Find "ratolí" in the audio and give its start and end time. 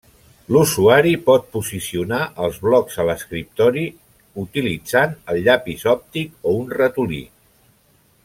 6.81-7.21